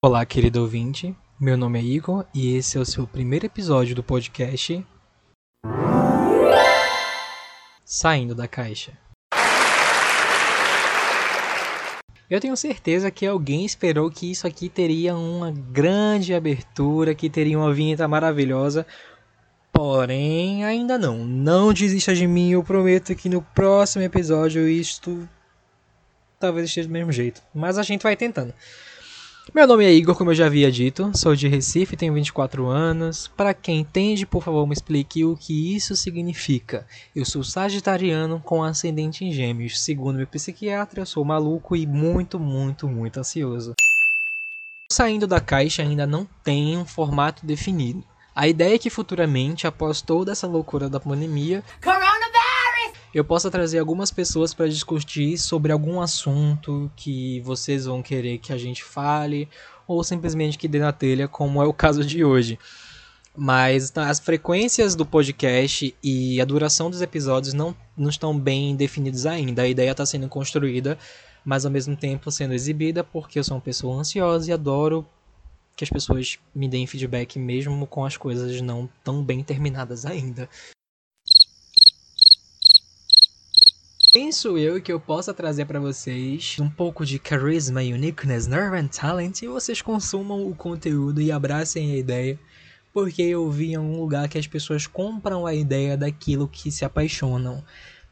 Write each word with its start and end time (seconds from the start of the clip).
Olá, 0.00 0.24
querido 0.24 0.60
ouvinte. 0.60 1.12
Meu 1.40 1.56
nome 1.56 1.76
é 1.76 1.82
Igor 1.82 2.24
e 2.32 2.54
esse 2.54 2.78
é 2.78 2.80
o 2.80 2.84
seu 2.84 3.04
primeiro 3.04 3.46
episódio 3.46 3.96
do 3.96 4.02
podcast 4.02 4.86
Saindo 7.84 8.32
da 8.32 8.46
Caixa. 8.46 8.92
Eu 12.30 12.38
tenho 12.40 12.56
certeza 12.56 13.10
que 13.10 13.26
alguém 13.26 13.64
esperou 13.64 14.08
que 14.08 14.30
isso 14.30 14.46
aqui 14.46 14.68
teria 14.68 15.16
uma 15.16 15.50
grande 15.50 16.32
abertura, 16.32 17.12
que 17.12 17.28
teria 17.28 17.58
uma 17.58 17.74
vinheta 17.74 18.06
maravilhosa. 18.06 18.86
Porém, 19.72 20.64
ainda 20.64 20.96
não. 20.96 21.26
Não 21.26 21.72
desista 21.72 22.14
de 22.14 22.24
mim, 22.24 22.52
eu 22.52 22.62
prometo 22.62 23.16
que 23.16 23.28
no 23.28 23.42
próximo 23.42 24.04
episódio 24.04 24.68
isto 24.68 25.28
talvez 26.38 26.68
esteja 26.68 26.86
do 26.86 26.92
mesmo 26.92 27.10
jeito. 27.10 27.42
Mas 27.52 27.76
a 27.78 27.82
gente 27.82 28.04
vai 28.04 28.14
tentando. 28.16 28.54
Meu 29.54 29.66
nome 29.66 29.82
é 29.82 29.90
Igor, 29.90 30.14
como 30.14 30.30
eu 30.30 30.34
já 30.34 30.44
havia 30.44 30.70
dito, 30.70 31.10
sou 31.14 31.34
de 31.34 31.48
Recife, 31.48 31.96
tenho 31.96 32.12
24 32.12 32.66
anos. 32.66 33.28
Para 33.28 33.54
quem 33.54 33.80
entende, 33.80 34.26
por 34.26 34.42
favor, 34.42 34.66
me 34.66 34.74
explique 34.74 35.24
o 35.24 35.36
que 35.36 35.74
isso 35.74 35.96
significa. 35.96 36.86
Eu 37.16 37.24
sou 37.24 37.42
sagitariano 37.42 38.40
com 38.40 38.62
ascendente 38.62 39.24
em 39.24 39.32
gêmeos. 39.32 39.80
Segundo 39.80 40.16
meu 40.16 40.26
psiquiatra, 40.26 41.00
eu 41.00 41.06
sou 41.06 41.24
maluco 41.24 41.74
e 41.74 41.86
muito, 41.86 42.38
muito, 42.38 42.86
muito 42.86 43.20
ansioso. 43.20 43.72
Saindo 44.92 45.26
da 45.26 45.40
caixa 45.40 45.82
ainda 45.82 46.06
não 46.06 46.28
tem 46.44 46.76
um 46.76 46.84
formato 46.84 47.46
definido. 47.46 48.04
A 48.34 48.46
ideia 48.46 48.74
é 48.74 48.78
que 48.78 48.90
futuramente, 48.90 49.66
após 49.66 50.02
toda 50.02 50.30
essa 50.30 50.46
loucura 50.46 50.88
da 50.88 51.00
pandemia, 51.00 51.64
eu 53.14 53.24
possa 53.24 53.50
trazer 53.50 53.78
algumas 53.78 54.10
pessoas 54.10 54.52
para 54.52 54.68
discutir 54.68 55.38
sobre 55.38 55.72
algum 55.72 56.00
assunto 56.00 56.90
que 56.94 57.40
vocês 57.40 57.86
vão 57.86 58.02
querer 58.02 58.38
que 58.38 58.52
a 58.52 58.58
gente 58.58 58.84
fale, 58.84 59.48
ou 59.86 60.04
simplesmente 60.04 60.58
que 60.58 60.68
dê 60.68 60.78
na 60.78 60.92
telha, 60.92 61.26
como 61.26 61.62
é 61.62 61.66
o 61.66 61.72
caso 61.72 62.04
de 62.04 62.22
hoje. 62.22 62.58
Mas 63.34 63.92
as 63.96 64.18
frequências 64.18 64.94
do 64.94 65.06
podcast 65.06 65.94
e 66.02 66.40
a 66.40 66.44
duração 66.44 66.90
dos 66.90 67.00
episódios 67.00 67.54
não, 67.54 67.74
não 67.96 68.10
estão 68.10 68.38
bem 68.38 68.74
definidos 68.74 69.26
ainda. 69.26 69.62
A 69.62 69.68
ideia 69.68 69.92
está 69.92 70.04
sendo 70.04 70.28
construída, 70.28 70.98
mas 71.44 71.64
ao 71.64 71.70
mesmo 71.70 71.96
tempo 71.96 72.30
sendo 72.30 72.52
exibida, 72.52 73.02
porque 73.02 73.38
eu 73.38 73.44
sou 73.44 73.56
uma 73.56 73.62
pessoa 73.62 73.96
ansiosa 73.96 74.50
e 74.50 74.52
adoro 74.52 75.06
que 75.76 75.84
as 75.84 75.90
pessoas 75.90 76.38
me 76.52 76.68
deem 76.68 76.88
feedback 76.88 77.38
mesmo 77.38 77.86
com 77.86 78.04
as 78.04 78.16
coisas 78.16 78.60
não 78.60 78.88
tão 79.04 79.22
bem 79.22 79.44
terminadas 79.44 80.04
ainda. 80.04 80.48
Penso 84.20 84.58
eu 84.58 84.82
que 84.82 84.92
eu 84.92 84.98
possa 84.98 85.32
trazer 85.32 85.64
para 85.64 85.78
vocês 85.78 86.56
um 86.60 86.68
pouco 86.68 87.06
de 87.06 87.20
carisma, 87.20 87.82
uniqueness, 87.82 88.48
nerve 88.48 88.76
and 88.76 88.88
talent 88.88 89.42
e 89.42 89.46
vocês 89.46 89.80
consumam 89.80 90.44
o 90.44 90.56
conteúdo 90.56 91.22
e 91.22 91.30
abracem 91.30 91.92
a 91.92 91.96
ideia, 91.96 92.36
porque 92.92 93.22
eu 93.22 93.48
vi 93.48 93.70
em 93.70 93.74
algum 93.76 93.96
lugar 94.00 94.28
que 94.28 94.36
as 94.36 94.48
pessoas 94.48 94.88
compram 94.88 95.46
a 95.46 95.54
ideia 95.54 95.96
daquilo 95.96 96.48
que 96.48 96.68
se 96.68 96.84
apaixonam. 96.84 97.62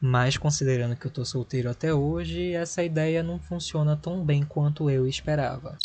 Mas 0.01 0.39
considerando 0.39 0.95
que 0.95 1.09
eu 1.09 1.11
tô 1.11 1.25
solteiro 1.25 1.69
até 1.69 1.93
hoje, 1.93 2.53
essa 2.53 2.84
ideia 2.84 3.21
não 3.21 3.41
funciona 3.41 3.97
tão 3.97 4.25
bem 4.25 4.45
quanto 4.45 4.89
eu 4.89 5.09
esperava. 5.09 5.77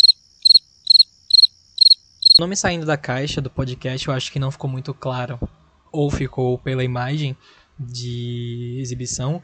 O 2.37 2.41
nome 2.41 2.55
saindo 2.55 2.85
da 2.85 2.95
caixa 2.95 3.41
do 3.41 3.49
podcast 3.49 4.07
eu 4.07 4.13
acho 4.13 4.31
que 4.31 4.37
não 4.37 4.51
ficou 4.51 4.69
muito 4.69 4.93
claro, 4.93 5.39
ou 5.91 6.11
ficou 6.11 6.59
pela 6.59 6.83
imagem 6.83 7.35
de 7.79 8.77
exibição 8.79 9.41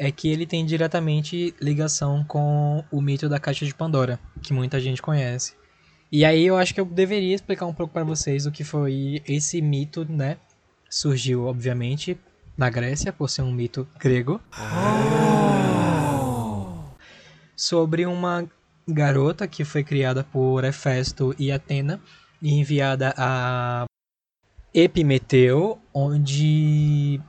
é 0.00 0.10
que 0.10 0.28
ele 0.28 0.46
tem 0.46 0.64
diretamente 0.64 1.54
ligação 1.60 2.24
com 2.24 2.82
o 2.90 3.02
mito 3.02 3.28
da 3.28 3.38
caixa 3.38 3.66
de 3.66 3.74
Pandora, 3.74 4.18
que 4.40 4.50
muita 4.50 4.80
gente 4.80 5.02
conhece. 5.02 5.52
E 6.10 6.24
aí 6.24 6.46
eu 6.46 6.56
acho 6.56 6.72
que 6.72 6.80
eu 6.80 6.86
deveria 6.86 7.34
explicar 7.34 7.66
um 7.66 7.74
pouco 7.74 7.92
para 7.92 8.02
vocês 8.02 8.46
o 8.46 8.50
que 8.50 8.64
foi 8.64 9.22
esse 9.28 9.60
mito, 9.60 10.06
né? 10.10 10.38
Surgiu, 10.88 11.44
obviamente, 11.44 12.18
na 12.56 12.70
Grécia, 12.70 13.12
por 13.12 13.28
ser 13.28 13.42
um 13.42 13.52
mito 13.52 13.86
grego. 13.98 14.40
Oh. 14.58 14.96
Sobre 17.54 18.06
uma 18.06 18.48
garota 18.88 19.46
que 19.46 19.66
foi 19.66 19.84
criada 19.84 20.24
por 20.24 20.64
Hefesto 20.64 21.34
e 21.38 21.52
Atena 21.52 22.00
e 22.40 22.54
enviada 22.54 23.12
a 23.18 23.84
Epimeteu, 24.72 25.78
onde 25.92 27.20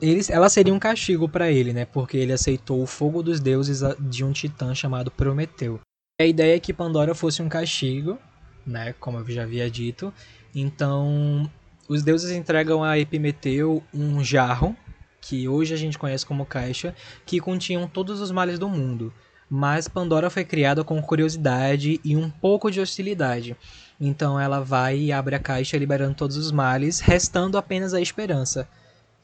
eles, 0.00 0.30
ela 0.30 0.48
seria 0.48 0.74
um 0.74 0.78
castigo 0.78 1.28
para 1.28 1.50
ele, 1.50 1.72
né? 1.72 1.84
Porque 1.84 2.16
ele 2.16 2.32
aceitou 2.32 2.82
o 2.82 2.86
fogo 2.86 3.22
dos 3.22 3.40
deuses 3.40 3.80
de 4.00 4.24
um 4.24 4.32
titã 4.32 4.74
chamado 4.74 5.10
Prometeu. 5.10 5.80
A 6.20 6.24
ideia 6.24 6.56
é 6.56 6.60
que 6.60 6.72
Pandora 6.72 7.14
fosse 7.14 7.42
um 7.42 7.48
castigo, 7.48 8.18
né? 8.66 8.94
Como 9.00 9.18
eu 9.18 9.26
já 9.30 9.42
havia 9.42 9.70
dito. 9.70 10.12
Então, 10.54 11.50
os 11.88 12.02
deuses 12.02 12.30
entregam 12.30 12.82
a 12.82 12.98
Epimeteu 12.98 13.82
um 13.92 14.22
jarro, 14.22 14.76
que 15.20 15.48
hoje 15.48 15.74
a 15.74 15.76
gente 15.76 15.98
conhece 15.98 16.24
como 16.24 16.46
caixa, 16.46 16.94
que 17.26 17.40
continham 17.40 17.88
todos 17.88 18.20
os 18.20 18.30
males 18.30 18.58
do 18.58 18.68
mundo. 18.68 19.12
Mas 19.48 19.88
Pandora 19.88 20.30
foi 20.30 20.44
criada 20.44 20.82
com 20.82 21.00
curiosidade 21.02 22.00
e 22.04 22.16
um 22.16 22.30
pouco 22.30 22.70
de 22.70 22.80
hostilidade. 22.80 23.56
Então 24.00 24.38
ela 24.38 24.60
vai 24.60 24.98
e 24.98 25.12
abre 25.12 25.34
a 25.34 25.38
caixa 25.38 25.76
liberando 25.76 26.14
todos 26.14 26.36
os 26.36 26.50
males, 26.50 27.00
restando 27.00 27.56
apenas 27.56 27.94
a 27.94 28.00
esperança. 28.00 28.68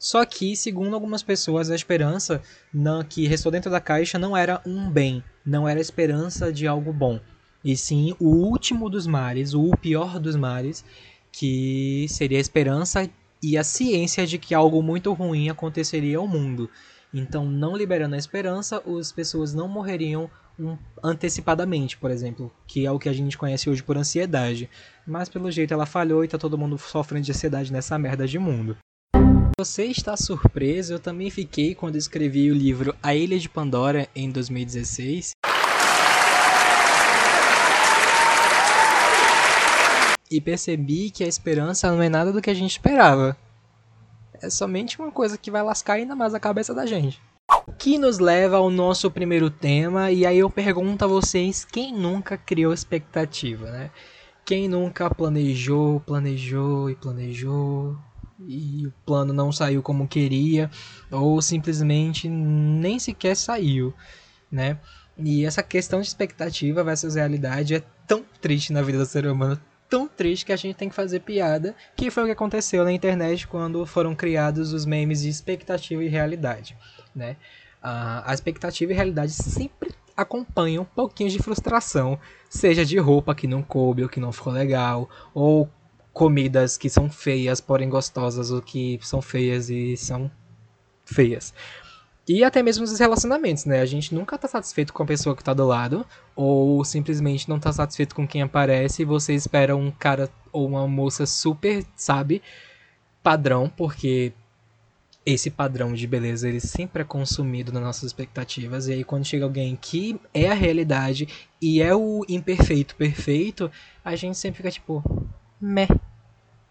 Só 0.01 0.25
que, 0.25 0.55
segundo 0.55 0.95
algumas 0.95 1.21
pessoas, 1.21 1.69
a 1.69 1.75
esperança 1.75 2.41
na, 2.73 3.03
que 3.03 3.27
restou 3.27 3.51
dentro 3.51 3.69
da 3.69 3.79
caixa 3.79 4.17
não 4.17 4.35
era 4.35 4.59
um 4.65 4.89
bem, 4.89 5.23
não 5.45 5.69
era 5.69 5.79
a 5.79 5.81
esperança 5.81 6.51
de 6.51 6.65
algo 6.65 6.91
bom, 6.91 7.19
e 7.63 7.77
sim 7.77 8.15
o 8.19 8.29
último 8.29 8.89
dos 8.89 9.05
males, 9.05 9.53
o 9.53 9.69
pior 9.77 10.19
dos 10.19 10.35
males, 10.35 10.83
que 11.31 12.07
seria 12.09 12.39
a 12.39 12.41
esperança 12.41 13.07
e 13.43 13.55
a 13.55 13.63
ciência 13.63 14.25
de 14.25 14.39
que 14.39 14.55
algo 14.55 14.81
muito 14.81 15.13
ruim 15.13 15.49
aconteceria 15.49 16.17
ao 16.17 16.27
mundo. 16.27 16.67
Então, 17.13 17.45
não 17.45 17.77
liberando 17.77 18.15
a 18.15 18.17
esperança, 18.17 18.81
as 18.99 19.11
pessoas 19.11 19.53
não 19.53 19.67
morreriam 19.67 20.27
antecipadamente, 21.03 21.95
por 21.95 22.09
exemplo, 22.09 22.51
que 22.65 22.87
é 22.87 22.91
o 22.91 22.97
que 22.97 23.07
a 23.07 23.13
gente 23.13 23.37
conhece 23.37 23.69
hoje 23.69 23.83
por 23.83 23.97
ansiedade. 23.97 24.67
Mas 25.05 25.29
pelo 25.29 25.51
jeito 25.51 25.75
ela 25.75 25.85
falhou 25.85 26.23
e 26.23 26.27
tá 26.27 26.39
todo 26.39 26.57
mundo 26.57 26.75
sofrendo 26.79 27.25
de 27.25 27.31
ansiedade 27.31 27.71
nessa 27.71 27.99
merda 27.99 28.27
de 28.27 28.39
mundo. 28.39 28.75
Você 29.63 29.83
está 29.83 30.17
surpreso? 30.17 30.93
Eu 30.93 30.99
também 30.99 31.29
fiquei 31.29 31.75
quando 31.75 31.95
escrevi 31.95 32.49
o 32.49 32.55
livro 32.55 32.95
A 33.03 33.13
Ilha 33.13 33.37
de 33.37 33.47
Pandora 33.47 34.09
em 34.15 34.31
2016. 34.31 35.33
E 40.31 40.41
percebi 40.41 41.11
que 41.11 41.23
a 41.23 41.27
esperança 41.27 41.91
não 41.91 42.01
é 42.01 42.09
nada 42.09 42.33
do 42.33 42.41
que 42.41 42.49
a 42.49 42.55
gente 42.55 42.71
esperava. 42.71 43.37
É 44.41 44.49
somente 44.49 44.99
uma 44.99 45.11
coisa 45.11 45.37
que 45.37 45.51
vai 45.51 45.61
lascar 45.61 45.93
ainda 45.93 46.15
mais 46.15 46.33
a 46.33 46.39
cabeça 46.39 46.73
da 46.73 46.87
gente. 46.87 47.21
O 47.67 47.71
que 47.71 47.99
nos 47.99 48.17
leva 48.17 48.57
ao 48.57 48.71
nosso 48.71 49.11
primeiro 49.11 49.51
tema, 49.51 50.11
e 50.11 50.25
aí 50.25 50.39
eu 50.39 50.49
pergunto 50.49 51.05
a 51.05 51.07
vocês: 51.07 51.63
quem 51.63 51.93
nunca 51.93 52.35
criou 52.35 52.73
expectativa, 52.73 53.69
né? 53.69 53.91
Quem 54.43 54.67
nunca 54.67 55.07
planejou, 55.13 55.99
planejou 55.99 56.89
e 56.89 56.95
planejou, 56.95 57.95
e 58.47 58.87
o 58.87 58.93
plano 59.05 59.33
não 59.33 59.51
saiu 59.51 59.81
como 59.81 60.07
queria 60.07 60.69
ou 61.11 61.41
simplesmente 61.41 62.27
nem 62.29 62.99
sequer 62.99 63.35
saiu, 63.35 63.93
né? 64.51 64.77
E 65.17 65.45
essa 65.45 65.61
questão 65.61 66.01
de 66.01 66.07
expectativa 66.07 66.83
versus 66.83 67.15
realidade 67.15 67.75
é 67.75 67.83
tão 68.07 68.23
triste 68.39 68.73
na 68.73 68.81
vida 68.81 68.97
do 68.97 69.05
ser 69.05 69.25
humano, 69.25 69.59
tão 69.89 70.07
triste 70.07 70.45
que 70.45 70.53
a 70.53 70.55
gente 70.55 70.75
tem 70.75 70.89
que 70.89 70.95
fazer 70.95 71.19
piada, 71.19 71.75
que 71.95 72.09
foi 72.09 72.23
o 72.23 72.25
que 72.25 72.31
aconteceu 72.31 72.83
na 72.83 72.91
internet 72.91 73.45
quando 73.45 73.85
foram 73.85 74.15
criados 74.15 74.73
os 74.73 74.85
memes 74.85 75.21
de 75.21 75.29
expectativa 75.29 76.03
e 76.03 76.07
realidade, 76.07 76.77
né? 77.13 77.35
A 77.83 78.33
expectativa 78.33 78.91
e 78.91 78.95
realidade 78.95 79.31
sempre 79.31 79.91
acompanham 80.15 80.83
um 80.83 80.85
pouquinho 80.85 81.29
de 81.29 81.39
frustração, 81.39 82.19
seja 82.49 82.85
de 82.85 82.97
roupa 82.97 83.33
que 83.33 83.47
não 83.47 83.63
coube 83.63 84.03
ou 84.03 84.09
que 84.09 84.19
não 84.19 84.31
ficou 84.31 84.53
legal, 84.53 85.09
ou 85.33 85.69
comidas 86.13 86.77
que 86.77 86.89
são 86.89 87.09
feias, 87.09 87.61
porém 87.61 87.89
gostosas, 87.89 88.51
ou 88.51 88.61
que 88.61 88.99
são 89.01 89.21
feias 89.21 89.69
e 89.69 89.95
são 89.95 90.29
feias. 91.05 91.53
E 92.27 92.43
até 92.43 92.61
mesmo 92.61 92.83
os 92.83 92.99
relacionamentos, 92.99 93.65
né? 93.65 93.81
A 93.81 93.85
gente 93.85 94.13
nunca 94.13 94.37
tá 94.37 94.47
satisfeito 94.47 94.93
com 94.93 95.03
a 95.03 95.05
pessoa 95.05 95.35
que 95.35 95.43
tá 95.43 95.53
do 95.53 95.65
lado, 95.65 96.05
ou 96.35 96.83
simplesmente 96.85 97.49
não 97.49 97.59
tá 97.59 97.73
satisfeito 97.73 98.15
com 98.15 98.27
quem 98.27 98.41
aparece 98.41 99.01
e 99.01 99.05
você 99.05 99.33
espera 99.33 99.75
um 99.75 99.91
cara 99.91 100.29
ou 100.51 100.67
uma 100.67 100.87
moça 100.87 101.25
super, 101.25 101.83
sabe, 101.95 102.41
padrão, 103.23 103.71
porque 103.75 104.33
esse 105.25 105.51
padrão 105.51 105.93
de 105.93 106.07
beleza 106.07 106.47
ele 106.49 106.59
sempre 106.59 107.03
é 107.03 107.05
consumido 107.05 107.71
nas 107.71 107.83
nossas 107.83 108.03
expectativas 108.03 108.87
e 108.87 108.93
aí 108.93 109.03
quando 109.03 109.25
chega 109.25 109.45
alguém 109.45 109.75
que 109.79 110.19
é 110.33 110.49
a 110.49 110.53
realidade 110.53 111.27
e 111.61 111.81
é 111.81 111.93
o 111.93 112.25
imperfeito 112.27 112.95
perfeito, 112.95 113.69
a 114.03 114.15
gente 114.15 114.37
sempre 114.37 114.57
fica 114.57 114.71
tipo, 114.71 115.20
meh. 115.61 115.87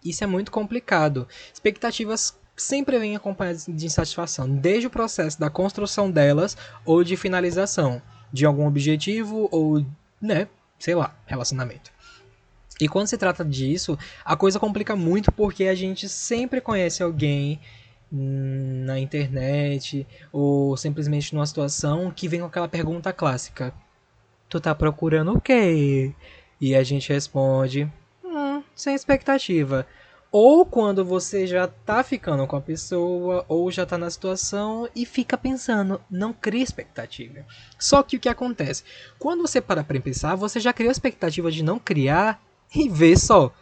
Isso 0.03 0.23
é 0.23 0.27
muito 0.27 0.51
complicado. 0.51 1.27
Expectativas 1.53 2.37
sempre 2.55 2.99
vêm 2.99 3.15
acompanhadas 3.15 3.65
de 3.67 3.85
insatisfação, 3.85 4.49
desde 4.49 4.87
o 4.87 4.89
processo 4.89 5.39
da 5.39 5.49
construção 5.49 6.11
delas 6.11 6.57
ou 6.85 7.03
de 7.03 7.15
finalização 7.15 8.01
de 8.31 8.45
algum 8.45 8.67
objetivo 8.67 9.47
ou, 9.51 9.85
né, 10.21 10.47
sei 10.79 10.95
lá, 10.95 11.15
relacionamento. 11.25 11.91
E 12.79 12.87
quando 12.87 13.07
se 13.07 13.17
trata 13.17 13.45
disso, 13.45 13.97
a 14.25 14.35
coisa 14.35 14.59
complica 14.59 14.95
muito 14.95 15.31
porque 15.31 15.65
a 15.65 15.75
gente 15.75 16.09
sempre 16.09 16.59
conhece 16.59 17.03
alguém 17.03 17.59
na 18.11 18.99
internet 18.99 20.05
ou 20.33 20.75
simplesmente 20.75 21.33
numa 21.33 21.45
situação 21.45 22.11
que 22.11 22.27
vem 22.27 22.41
com 22.41 22.47
aquela 22.47 22.67
pergunta 22.67 23.13
clássica: 23.13 23.73
Tu 24.49 24.59
tá 24.59 24.73
procurando 24.73 25.33
o 25.33 25.39
quê? 25.39 26.13
E 26.59 26.75
a 26.75 26.83
gente 26.83 27.13
responde: 27.13 27.91
sem 28.81 28.95
expectativa. 28.95 29.85
Ou 30.31 30.65
quando 30.65 31.03
você 31.03 31.45
já 31.45 31.67
tá 31.67 32.01
ficando 32.03 32.47
com 32.47 32.55
a 32.55 32.61
pessoa, 32.61 33.45
ou 33.49 33.69
já 33.69 33.85
tá 33.85 33.97
na 33.97 34.09
situação 34.09 34.87
e 34.95 35.05
fica 35.05 35.37
pensando, 35.37 35.99
não 36.09 36.31
cria 36.31 36.63
expectativa. 36.63 37.45
Só 37.77 38.01
que 38.01 38.15
o 38.15 38.19
que 38.19 38.29
acontece? 38.29 38.83
Quando 39.19 39.41
você 39.41 39.59
para 39.59 39.83
pra 39.83 39.99
pensar, 39.99 40.35
você 40.35 40.59
já 40.59 40.71
criou 40.71 40.89
a 40.89 40.93
expectativa 40.93 41.51
de 41.51 41.61
não 41.61 41.77
criar 41.77 42.41
e 42.73 42.87
vê 42.87 43.17
só. 43.17 43.53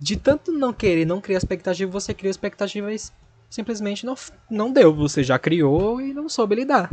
De 0.00 0.16
tanto 0.16 0.50
não 0.50 0.72
querer 0.72 1.04
não 1.04 1.20
criar 1.20 1.38
expectativa, 1.38 1.90
você 1.90 2.12
cria 2.12 2.30
expectativas 2.30 3.12
simplesmente 3.48 4.04
não, 4.04 4.16
não 4.50 4.72
deu. 4.72 4.92
Você 4.94 5.22
já 5.22 5.38
criou 5.38 6.00
e 6.00 6.12
não 6.12 6.28
soube 6.28 6.56
lidar. 6.56 6.90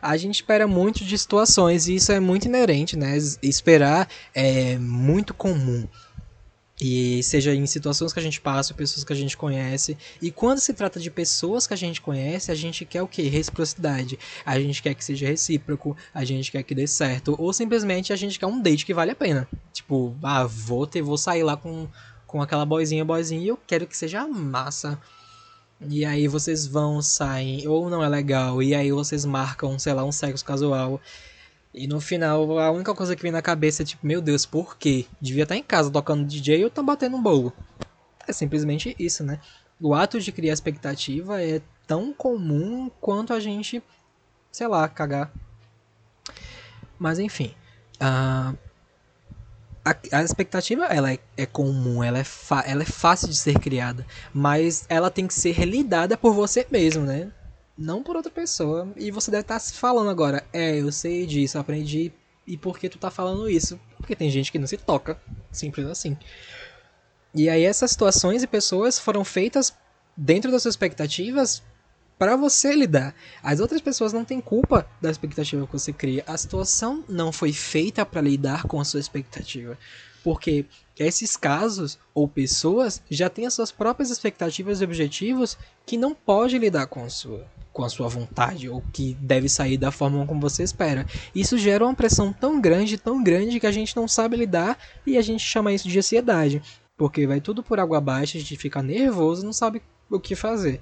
A 0.00 0.16
gente 0.16 0.36
espera 0.36 0.66
muito 0.66 1.04
de 1.04 1.18
situações 1.18 1.86
e 1.86 1.96
isso 1.96 2.10
é 2.10 2.18
muito 2.18 2.46
inerente, 2.46 2.96
né? 2.96 3.18
Esperar 3.42 4.08
é 4.34 4.78
muito 4.78 5.34
comum. 5.34 5.86
E 6.80 7.22
seja 7.22 7.54
em 7.54 7.66
situações 7.66 8.12
que 8.12 8.18
a 8.18 8.22
gente 8.22 8.40
passa, 8.40 8.72
pessoas 8.72 9.04
que 9.04 9.12
a 9.12 9.16
gente 9.16 9.36
conhece. 9.36 9.98
E 10.20 10.30
quando 10.30 10.60
se 10.60 10.72
trata 10.72 10.98
de 10.98 11.10
pessoas 11.10 11.66
que 11.66 11.74
a 11.74 11.76
gente 11.76 12.00
conhece, 12.00 12.50
a 12.50 12.54
gente 12.54 12.86
quer 12.86 13.02
o 13.02 13.08
quê? 13.08 13.22
Reciprocidade. 13.22 14.18
A 14.46 14.58
gente 14.58 14.82
quer 14.82 14.94
que 14.94 15.04
seja 15.04 15.26
recíproco, 15.26 15.94
a 16.14 16.24
gente 16.24 16.50
quer 16.50 16.62
que 16.62 16.74
dê 16.74 16.86
certo. 16.86 17.36
Ou 17.38 17.52
simplesmente 17.52 18.12
a 18.12 18.16
gente 18.16 18.38
quer 18.38 18.46
um 18.46 18.62
date 18.62 18.86
que 18.86 18.94
vale 18.94 19.10
a 19.10 19.16
pena. 19.16 19.46
Tipo, 19.72 20.16
ah, 20.22 20.46
vou 20.46 20.86
ter, 20.86 21.02
vou 21.02 21.18
sair 21.18 21.42
lá 21.42 21.56
com, 21.56 21.86
com 22.26 22.40
aquela 22.40 22.64
boizinha, 22.64 23.04
boizinha, 23.04 23.42
e 23.42 23.48
eu 23.48 23.58
quero 23.66 23.86
que 23.86 23.96
seja 23.96 24.26
massa. 24.26 24.98
E 25.88 26.04
aí 26.04 26.28
vocês 26.28 26.66
vão, 26.66 27.00
saem, 27.00 27.66
ou 27.66 27.88
não 27.88 28.02
é 28.02 28.08
legal, 28.08 28.62
e 28.62 28.74
aí 28.74 28.92
vocês 28.92 29.24
marcam, 29.24 29.78
sei 29.78 29.94
lá, 29.94 30.04
um 30.04 30.12
sexo 30.12 30.44
casual. 30.44 31.00
E 31.72 31.86
no 31.86 32.00
final, 32.00 32.58
a 32.58 32.70
única 32.70 32.94
coisa 32.94 33.14
que 33.14 33.22
vem 33.22 33.30
na 33.30 33.40
cabeça 33.40 33.82
é 33.82 33.86
tipo, 33.86 34.04
meu 34.04 34.20
Deus, 34.20 34.44
por 34.44 34.76
quê? 34.76 35.06
Devia 35.20 35.44
estar 35.44 35.56
em 35.56 35.62
casa 35.62 35.90
tocando 35.90 36.26
DJ 36.26 36.64
ou 36.64 36.70
tá 36.70 36.82
batendo 36.82 37.16
um 37.16 37.22
bolo. 37.22 37.52
É 38.26 38.32
simplesmente 38.32 38.94
isso, 38.98 39.22
né? 39.22 39.40
O 39.80 39.94
ato 39.94 40.20
de 40.20 40.32
criar 40.32 40.52
expectativa 40.52 41.42
é 41.42 41.62
tão 41.86 42.12
comum 42.12 42.90
quanto 43.00 43.32
a 43.32 43.40
gente, 43.40 43.82
sei 44.50 44.66
lá, 44.66 44.88
cagar. 44.88 45.32
Mas 46.98 47.18
enfim. 47.18 47.54
Uh, 47.96 48.56
a, 49.84 49.96
a, 50.12 50.22
expectativa 50.22 50.86
ela 50.86 51.12
é, 51.12 51.18
é 51.36 51.46
comum, 51.46 52.02
ela 52.02 52.18
é, 52.18 52.24
ela 52.66 52.82
é 52.82 52.86
fácil 52.86 53.28
de 53.28 53.36
ser 53.36 53.58
criada, 53.58 54.06
mas 54.32 54.84
ela 54.88 55.10
tem 55.10 55.26
que 55.26 55.34
ser 55.34 55.64
lidada 55.64 56.16
por 56.16 56.34
você 56.34 56.66
mesmo, 56.70 57.04
né? 57.04 57.30
Não 57.80 58.02
por 58.02 58.14
outra 58.14 58.30
pessoa. 58.30 58.92
E 58.94 59.10
você 59.10 59.30
deve 59.30 59.40
estar 59.40 59.54
tá 59.54 59.58
se 59.58 59.72
falando 59.72 60.10
agora, 60.10 60.44
é, 60.52 60.78
eu 60.78 60.92
sei 60.92 61.24
disso, 61.24 61.58
aprendi. 61.58 62.12
E 62.46 62.54
por 62.54 62.78
que 62.78 62.90
tu 62.90 62.98
tá 62.98 63.10
falando 63.10 63.48
isso? 63.48 63.80
Porque 63.96 64.14
tem 64.14 64.28
gente 64.28 64.52
que 64.52 64.58
não 64.58 64.66
se 64.66 64.76
toca, 64.76 65.18
simples 65.50 65.86
assim. 65.86 66.14
E 67.34 67.48
aí 67.48 67.62
essas 67.64 67.90
situações 67.90 68.42
e 68.42 68.46
pessoas 68.46 68.98
foram 68.98 69.24
feitas 69.24 69.74
dentro 70.14 70.50
das 70.50 70.60
suas 70.60 70.74
expectativas 70.74 71.62
para 72.18 72.36
você 72.36 72.74
lidar. 72.74 73.14
As 73.42 73.60
outras 73.60 73.80
pessoas 73.80 74.12
não 74.12 74.26
têm 74.26 74.42
culpa 74.42 74.86
da 75.00 75.10
expectativa 75.10 75.66
que 75.66 75.72
você 75.72 75.90
cria. 75.90 76.22
A 76.26 76.36
situação 76.36 77.02
não 77.08 77.32
foi 77.32 77.50
feita 77.50 78.04
para 78.04 78.20
lidar 78.20 78.64
com 78.64 78.78
a 78.78 78.84
sua 78.84 79.00
expectativa. 79.00 79.78
Porque 80.22 80.66
esses 80.98 81.36
casos 81.36 81.98
ou 82.14 82.28
pessoas 82.28 83.02
já 83.10 83.30
têm 83.30 83.46
as 83.46 83.54
suas 83.54 83.72
próprias 83.72 84.10
expectativas 84.10 84.80
e 84.80 84.84
objetivos 84.84 85.56
que 85.86 85.96
não 85.96 86.14
pode 86.14 86.58
lidar 86.58 86.86
com 86.86 87.04
a 87.04 87.08
sua 87.08 87.46
com 87.72 87.84
a 87.84 87.88
sua 87.88 88.08
vontade 88.08 88.68
ou 88.68 88.82
que 88.92 89.14
deve 89.20 89.48
sair 89.48 89.78
da 89.78 89.92
forma 89.92 90.26
como 90.26 90.40
você 90.40 90.62
espera. 90.62 91.06
Isso 91.32 91.56
gera 91.56 91.84
uma 91.84 91.94
pressão 91.94 92.32
tão 92.32 92.60
grande, 92.60 92.98
tão 92.98 93.22
grande 93.22 93.60
que 93.60 93.66
a 93.66 93.72
gente 93.72 93.94
não 93.94 94.08
sabe 94.08 94.36
lidar 94.36 94.76
e 95.06 95.16
a 95.16 95.22
gente 95.22 95.44
chama 95.44 95.72
isso 95.72 95.88
de 95.88 95.96
ansiedade, 95.96 96.60
porque 96.96 97.26
vai 97.28 97.40
tudo 97.40 97.62
por 97.62 97.78
água 97.78 97.98
abaixo, 97.98 98.36
a 98.36 98.40
gente 98.40 98.56
fica 98.56 98.82
nervoso, 98.82 99.44
não 99.44 99.52
sabe 99.52 99.80
o 100.10 100.18
que 100.18 100.34
fazer. 100.34 100.80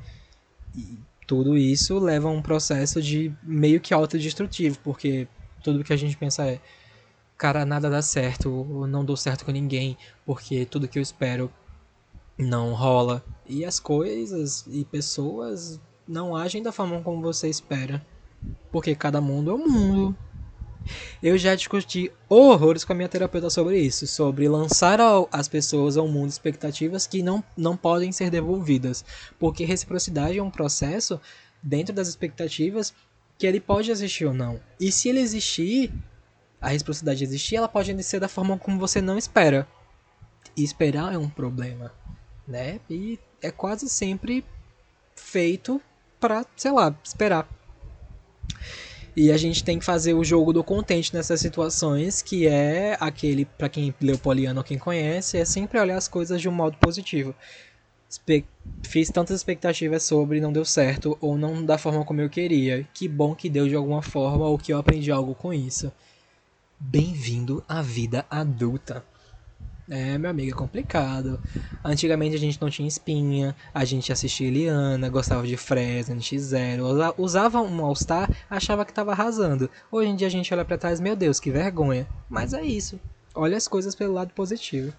E 0.75 0.99
tudo 1.26 1.58
isso 1.58 1.99
leva 1.99 2.29
a 2.29 2.32
um 2.32 2.41
processo 2.41 3.02
de 3.02 3.31
meio 3.43 3.81
que 3.81 3.93
autodestrutivo, 3.93 4.79
porque 4.82 5.29
tudo 5.62 5.84
que 5.84 5.93
a 5.93 5.96
gente 5.96 6.17
pensa 6.17 6.46
é 6.46 6.58
cara, 7.38 7.64
nada 7.64 7.88
dá 7.88 8.02
certo, 8.02 8.64
não 8.88 9.05
dou 9.05 9.17
certo 9.17 9.44
com 9.44 9.52
ninguém, 9.52 9.96
porque 10.26 10.67
tudo 10.67 10.88
que 10.88 10.99
eu 10.99 11.02
espero 11.02 11.50
não 12.37 12.75
rola. 12.75 13.25
E 13.46 13.64
as 13.64 13.79
coisas 13.79 14.67
e 14.67 14.85
pessoas 14.85 15.81
não 16.06 16.37
agem 16.37 16.62
da 16.62 16.73
forma 16.73 17.00
como 17.00 17.23
você 17.23 17.49
espera, 17.49 18.05
porque 18.73 18.94
cada 18.94 19.20
mundo 19.20 19.52
é 19.52 19.55
um 19.55 19.69
mundo. 19.69 20.17
Eu 21.23 21.37
já 21.37 21.55
discuti 21.55 22.11
horrores 22.29 22.85
com 22.85 22.93
a 22.93 22.96
minha 22.96 23.08
terapeuta 23.08 23.50
sobre 23.50 23.79
isso, 23.79 24.06
sobre 24.06 24.49
lançar 24.49 25.00
ao, 25.00 25.29
as 25.31 25.46
pessoas 25.46 25.96
ao 25.96 26.08
mundo 26.08 26.31
expectativas 26.31 27.06
que 27.06 27.23
não, 27.23 27.44
não 27.56 27.76
podem 27.76 28.11
ser 28.11 28.31
devolvidas, 28.31 29.05
porque 29.38 29.64
reciprocidade 29.64 30.38
é 30.38 30.43
um 30.43 30.50
processo 30.50 31.20
dentro 31.62 31.94
das 31.94 32.08
expectativas 32.08 32.94
que 33.37 33.46
ele 33.46 33.61
pode 33.61 33.91
existir 33.91 34.25
ou 34.25 34.34
não. 34.34 34.61
E 34.81 34.91
se 34.91 35.08
ele 35.08 35.20
existir, 35.20 35.93
a 36.60 36.69
reciprocidade 36.69 37.25
existir, 37.25 37.56
ela 37.56 37.69
pode 37.69 38.02
ser 38.02 38.20
da 38.20 38.28
forma 38.28 38.58
como 38.58 38.78
você 38.78 39.00
não 39.00 39.16
espera. 39.16 39.66
E 40.56 40.64
esperar 40.64 41.14
é 41.14 41.19
um 41.19 41.28
problema, 41.28 41.93
né? 42.46 42.81
E 42.90 43.19
é 43.40 43.50
quase 43.50 43.88
sempre 43.88 44.44
feito 45.14 45.81
para, 46.19 46.44
sei 46.56 46.72
lá, 46.72 46.96
esperar. 47.05 47.49
E 49.16 49.32
a 49.32 49.37
gente 49.37 49.64
tem 49.64 49.78
que 49.78 49.84
fazer 49.84 50.14
o 50.14 50.22
jogo 50.25 50.52
do 50.52 50.62
contente 50.62 51.12
nessas 51.12 51.40
situações, 51.40 52.22
que 52.22 52.46
é 52.46 52.96
aquele, 53.00 53.44
para 53.44 53.69
quem 53.69 53.93
leu 54.00 54.16
Poliano 54.16 54.60
ou 54.60 54.64
quem 54.64 54.78
conhece, 54.78 55.37
é 55.37 55.44
sempre 55.44 55.78
olhar 55.78 55.96
as 55.96 56.06
coisas 56.06 56.40
de 56.40 56.49
um 56.49 56.52
modo 56.52 56.76
positivo. 56.78 57.34
Espe 58.08 58.44
fiz 58.87 59.10
tantas 59.10 59.37
expectativas 59.37 60.05
sobre, 60.05 60.40
não 60.40 60.52
deu 60.52 60.64
certo, 60.64 61.19
ou 61.20 61.37
não 61.37 61.64
da 61.64 61.76
forma 61.76 62.05
como 62.05 62.20
eu 62.20 62.31
queria. 62.31 62.88
Que 62.94 63.08
bom 63.08 63.34
que 63.34 63.50
deu 63.50 63.66
de 63.66 63.75
alguma 63.75 64.02
forma, 64.02 64.46
ou 64.46 64.56
que 64.56 64.72
eu 64.72 64.78
aprendi 64.78 65.10
algo 65.10 65.34
com 65.34 65.52
isso. 65.52 65.93
Bem-vindo 66.80 67.64
à 67.69 67.82
vida 67.82 68.25
adulta. 68.30 69.04
É, 69.90 70.16
meu 70.16 70.30
amigo, 70.30 70.52
é 70.52 70.54
complicado. 70.54 71.41
Antigamente 71.84 72.36
a 72.36 72.38
gente 72.38 72.60
não 72.60 72.70
tinha 72.70 72.86
espinha, 72.86 73.56
a 73.74 73.84
gente 73.84 74.12
assistia 74.12 74.46
Eliana, 74.46 75.08
gostava 75.08 75.44
de 75.44 75.56
Fresno, 75.56 76.17
X0, 76.17 77.14
usava 77.19 77.60
um 77.60 77.84
All-Star, 77.84 78.31
achava 78.48 78.84
que 78.84 78.93
tava 78.93 79.10
arrasando. 79.10 79.69
Hoje 79.91 80.10
em 80.10 80.14
dia 80.14 80.29
a 80.29 80.31
gente 80.31 80.55
olha 80.55 80.64
para 80.64 80.79
trás, 80.79 81.00
meu 81.00 81.17
Deus, 81.17 81.41
que 81.41 81.50
vergonha. 81.50 82.06
Mas 82.29 82.53
é 82.53 82.62
isso. 82.62 83.00
Olha 83.34 83.56
as 83.56 83.67
coisas 83.67 83.96
pelo 83.96 84.14
lado 84.14 84.32
positivo. 84.32 84.93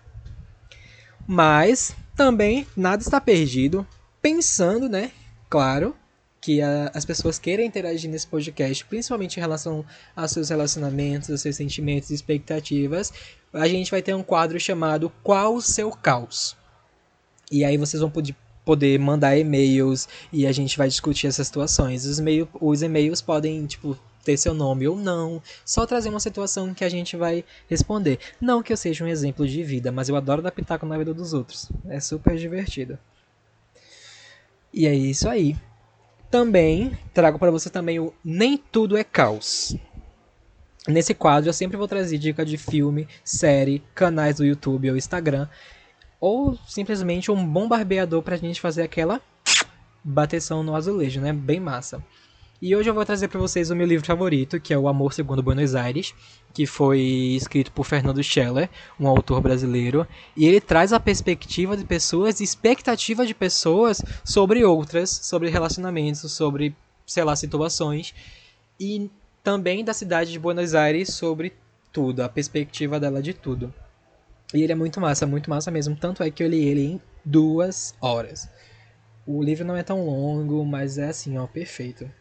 Mas 1.26 1.96
também 2.14 2.68
nada 2.76 3.02
está 3.02 3.22
perdido. 3.22 3.88
Pensando, 4.22 4.90
né? 4.90 5.12
Claro, 5.50 5.96
que 6.42 6.62
a, 6.62 6.92
as 6.94 7.06
pessoas 7.06 7.38
queiram 7.38 7.64
interagir 7.64 8.10
nesse 8.10 8.28
podcast, 8.28 8.86
principalmente 8.86 9.38
em 9.38 9.40
relação 9.40 9.86
aos 10.16 10.32
seus 10.32 10.50
relacionamentos, 10.50 11.30
aos 11.30 11.42
seus 11.42 11.56
sentimentos 11.56 12.10
e 12.10 12.14
expectativas, 12.14 13.12
a 13.54 13.68
gente 13.68 13.92
vai 13.92 14.02
ter 14.02 14.14
um 14.14 14.24
quadro 14.24 14.60
chamado 14.60 15.12
Qual 15.24 15.56
o 15.56 15.62
seu 15.62 15.92
caos? 15.92 16.56
E 17.52 17.66
aí 17.66 17.78
vocês 17.78 18.00
vão 18.02 18.10
poder 18.10 18.36
poder 18.70 19.00
mandar 19.00 19.36
e-mails 19.36 20.08
e 20.32 20.46
a 20.46 20.52
gente 20.52 20.78
vai 20.78 20.88
discutir 20.88 21.26
essas 21.26 21.48
situações. 21.48 22.06
Os, 22.06 22.20
e 22.20 22.48
os 22.62 22.84
e-mails 22.84 23.20
podem, 23.20 23.66
tipo, 23.66 23.98
ter 24.24 24.38
seu 24.38 24.54
nome 24.54 24.88
ou 24.88 24.96
não, 24.96 25.42
só 25.66 25.88
trazer 25.88 26.10
uma 26.10 26.20
situação 26.20 26.72
que 26.72 26.84
a 26.84 26.90
gente 26.90 27.18
vai 27.18 27.44
responder. 27.68 28.20
Não 28.40 28.62
que 28.62 28.72
eu 28.72 28.78
seja 28.78 29.04
um 29.04 29.08
exemplo 29.08 29.48
de 29.48 29.64
vida, 29.64 29.92
mas 29.92 30.08
eu 30.08 30.16
adoro 30.16 30.44
dar 30.44 30.52
pitaco 30.52 30.86
na 30.86 31.00
vida 31.00 31.16
dos 31.16 31.34
outros. 31.34 31.72
É 31.88 32.00
super 32.00 32.38
divertido. 32.38 33.00
E 34.72 34.86
é 34.86 34.94
isso 34.94 35.28
aí. 35.28 35.56
Também 36.30 36.96
trago 37.12 37.40
para 37.40 37.50
você 37.50 37.70
também 37.70 38.00
o 38.00 38.14
Nem 38.24 38.58
Tudo 38.58 38.96
é 38.96 39.04
Caos. 39.04 39.76
Nesse 40.88 41.14
quadro 41.14 41.50
eu 41.50 41.54
sempre 41.54 41.76
vou 41.76 41.88
trazer 41.88 42.18
dica 42.18 42.46
de 42.46 42.58
filme, 42.58 43.08
série, 43.24 43.84
canais 43.96 44.38
do 44.38 44.46
YouTube 44.46 44.92
ou 44.92 44.98
Instagram, 44.98 45.48
ou 46.20 46.58
simplesmente 46.68 47.32
um 47.32 47.46
bom 47.46 47.68
barbeador 47.68 48.22
pra 48.22 48.38
gente 48.38 48.62
fazer 48.62 48.84
aquela 48.84 49.22
bateção 50.04 50.64
no 50.64 50.76
azulejo, 50.76 51.20
né? 51.20 51.34
Bem 51.34 51.60
massa. 51.60 52.04
E 52.62 52.76
hoje 52.76 52.90
eu 52.90 52.94
vou 52.94 53.06
trazer 53.06 53.30
para 53.30 53.40
vocês 53.40 53.72
o 53.72 53.76
meu 53.76 53.88
livro 53.88 54.06
favorito, 54.06 54.60
que 54.60 54.74
é 54.74 54.78
O 54.78 54.90
Amor 54.90 55.14
Segundo 55.14 55.42
Buenos 55.42 55.76
Aires, 55.76 56.14
que 56.54 56.66
foi 56.66 57.00
escrito 57.00 57.72
por 57.72 57.86
Fernando 57.86 58.22
Scheller, 58.22 58.70
um 59.00 59.08
autor 59.08 59.40
brasileiro, 59.40 60.06
e 60.36 60.46
ele 60.46 60.60
traz 60.60 60.92
a 60.92 61.00
perspectiva 61.00 61.78
de 61.78 61.86
pessoas, 61.86 62.42
expectativa 62.42 63.26
de 63.26 63.34
pessoas 63.34 64.02
sobre 64.26 64.66
outras, 64.66 65.10
sobre 65.10 65.50
relacionamentos, 65.50 66.30
sobre, 66.34 66.76
sei 67.08 67.24
lá, 67.24 67.34
situações, 67.34 68.14
e 68.78 69.10
também 69.42 69.82
da 69.82 69.94
cidade 69.94 70.30
de 70.30 70.38
Buenos 70.38 70.76
Aires 70.76 71.14
sobre 71.14 71.54
tudo, 71.94 72.24
a 72.24 72.28
perspectiva 72.28 73.00
dela 73.00 73.22
de 73.22 73.34
tudo. 73.34 73.74
E 74.54 74.62
ele 74.62 74.74
é 74.74 74.76
muito 74.76 75.00
massa, 75.00 75.26
muito 75.26 75.50
massa 75.50 75.72
mesmo. 75.72 75.96
Tanto 75.96 76.24
é 76.24 76.30
que 76.30 76.44
eu 76.44 76.50
li 76.50 76.68
ele 76.68 76.86
em 76.86 77.02
duas 77.24 77.96
horas. 78.02 78.50
O 79.26 79.42
livro 79.42 79.66
não 79.66 79.78
é 79.78 79.84
tão 79.84 80.06
longo, 80.06 80.66
mas 80.66 80.98
é 80.98 81.08
assim, 81.08 81.38
ó, 81.38 81.48
perfeito. 81.48 82.19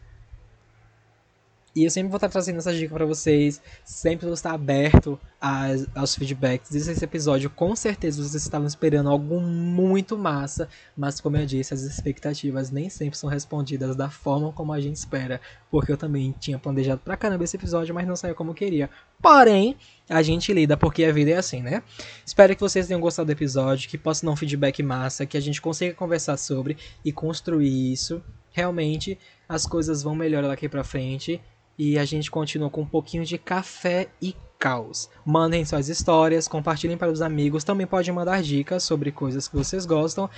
E 1.79 1.85
eu 1.85 1.91
sempre 1.91 2.11
vou 2.11 2.17
estar 2.17 2.29
trazendo 2.29 2.59
essa 2.59 2.75
dica 2.75 2.93
para 2.93 3.07
vocês, 3.07 3.63
sempre 3.85 4.27
vou 4.27 4.35
estar 4.35 4.53
aberto 4.53 5.17
às, 5.41 5.87
aos 5.95 6.13
feedbacks 6.13 6.73
desse 6.73 7.05
episódio. 7.05 7.49
Com 7.49 7.77
certeza 7.77 8.21
vocês 8.21 8.43
estavam 8.43 8.67
esperando 8.67 9.09
algo 9.09 9.41
muito 9.41 10.19
massa, 10.19 10.69
mas 10.97 11.21
como 11.21 11.37
eu 11.37 11.47
disse, 11.47 11.73
as 11.73 11.83
expectativas 11.83 12.73
nem 12.73 12.91
sempre 12.91 13.17
são 13.17 13.31
respondidas 13.31 13.95
da 13.95 14.11
forma 14.11 14.51
como 14.51 14.73
a 14.73 14.81
gente 14.81 14.97
espera, 14.97 15.41
porque 15.71 15.93
eu 15.93 15.97
também 15.97 16.35
tinha 16.41 16.59
planejado 16.59 17.01
pra 17.05 17.17
caramba 17.17 17.45
esse 17.45 17.57
episódio, 17.57 17.95
mas 17.95 18.09
não 18.09 18.17
saiu 18.17 18.35
como 18.35 18.51
eu 18.51 18.57
queria. 18.57 18.91
Porém, 19.23 19.77
a 20.09 20.21
gente 20.21 20.53
lida 20.53 20.77
porque 20.77 21.05
a 21.05 21.13
vida 21.13 21.31
é 21.31 21.37
assim, 21.37 21.63
né? 21.63 21.85
Espero 22.27 22.57
que 22.57 22.61
vocês 22.61 22.89
tenham 22.89 23.01
gostado 23.01 23.27
do 23.27 23.31
episódio, 23.31 23.89
que 23.89 23.97
possa 23.97 24.27
dar 24.27 24.33
um 24.33 24.37
feedback 24.37 24.83
massa, 24.83 25.25
que 25.25 25.37
a 25.37 25.41
gente 25.41 25.63
consiga 25.63 25.95
conversar 25.95 26.39
sobre 26.39 26.77
e 27.05 27.13
construir 27.13 27.93
isso. 27.93 28.21
Realmente, 28.51 29.17
as 29.49 29.65
coisas 29.65 30.03
vão 30.03 30.17
melhorar 30.17 30.49
daqui 30.49 30.69
pra 30.69 30.83
frente 30.83 31.41
e 31.79 31.99
a 31.99 32.05
gente 32.05 32.31
continua 32.31 32.69
com 32.69 32.83
um 32.83 32.87
pouquinho 32.87 33.25
de 33.25 33.39
café 33.39 34.09
e 34.21 34.35
caos. 34.59 35.09
Mandem 35.25 35.65
suas 35.65 35.89
histórias, 35.89 36.49
compartilhem 36.49 36.99
para 36.99 37.13
os 37.13 37.23
amigos, 37.23 37.63
também 37.63 37.87
podem 37.87 38.13
mandar 38.13 38.43
dicas 38.43 38.83
sobre 38.83 39.13
coisas 39.13 39.47
que 39.47 39.57
vocês 39.57 39.87
gostam. 39.87 40.29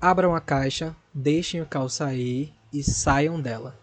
Abram 0.00 0.34
a 0.34 0.40
caixa, 0.40 0.94
deixem 1.12 1.60
o 1.60 1.66
caos 1.66 1.94
sair 1.94 2.52
e 2.72 2.82
saiam 2.82 3.40
dela. 3.40 3.81